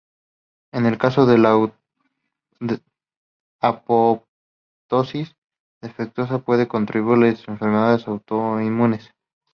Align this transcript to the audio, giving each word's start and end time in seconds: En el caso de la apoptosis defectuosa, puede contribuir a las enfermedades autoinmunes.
En 0.73 0.87
el 0.87 0.97
caso 0.97 1.27
de 1.27 1.37
la 1.37 1.71
apoptosis 3.61 5.35
defectuosa, 5.79 6.39
puede 6.39 6.67
contribuir 6.67 7.23
a 7.25 7.29
las 7.33 7.47
enfermedades 7.47 8.07
autoinmunes. 8.07 9.13